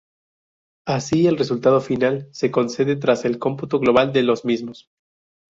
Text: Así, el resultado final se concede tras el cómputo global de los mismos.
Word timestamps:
Así, 0.87 1.27
el 1.27 1.37
resultado 1.37 1.79
final 1.79 2.27
se 2.31 2.49
concede 2.49 2.95
tras 2.95 3.23
el 3.23 3.37
cómputo 3.37 3.77
global 3.77 4.11
de 4.13 4.23
los 4.23 4.45
mismos. 4.45 4.89